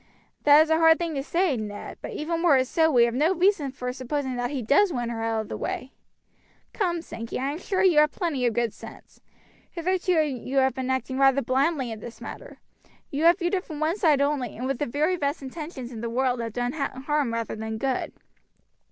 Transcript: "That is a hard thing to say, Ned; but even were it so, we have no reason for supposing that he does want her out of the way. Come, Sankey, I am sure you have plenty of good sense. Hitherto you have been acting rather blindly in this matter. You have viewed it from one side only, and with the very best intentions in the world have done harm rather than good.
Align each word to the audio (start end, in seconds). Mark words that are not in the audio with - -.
"That 0.45 0.61
is 0.61 0.71
a 0.71 0.79
hard 0.79 0.97
thing 0.97 1.13
to 1.13 1.21
say, 1.21 1.55
Ned; 1.55 1.99
but 2.01 2.13
even 2.13 2.41
were 2.41 2.57
it 2.57 2.65
so, 2.67 2.89
we 2.91 3.03
have 3.03 3.13
no 3.13 3.35
reason 3.35 3.71
for 3.71 3.93
supposing 3.93 4.35
that 4.35 4.49
he 4.49 4.63
does 4.63 4.91
want 4.91 5.11
her 5.11 5.21
out 5.21 5.41
of 5.41 5.47
the 5.47 5.55
way. 5.57 5.91
Come, 6.73 7.03
Sankey, 7.03 7.37
I 7.37 7.51
am 7.51 7.59
sure 7.59 7.83
you 7.83 7.99
have 7.99 8.09
plenty 8.11 8.43
of 8.47 8.55
good 8.55 8.73
sense. 8.73 9.21
Hitherto 9.69 10.13
you 10.23 10.57
have 10.57 10.73
been 10.73 10.89
acting 10.89 11.19
rather 11.19 11.43
blindly 11.43 11.91
in 11.91 11.99
this 11.99 12.19
matter. 12.19 12.57
You 13.11 13.25
have 13.25 13.37
viewed 13.37 13.53
it 13.53 13.63
from 13.63 13.79
one 13.79 13.95
side 13.95 14.21
only, 14.21 14.57
and 14.57 14.65
with 14.65 14.79
the 14.79 14.87
very 14.87 15.17
best 15.17 15.43
intentions 15.43 15.91
in 15.91 16.01
the 16.01 16.09
world 16.09 16.39
have 16.39 16.53
done 16.53 16.73
harm 16.73 17.31
rather 17.31 17.55
than 17.55 17.77
good. 17.77 18.11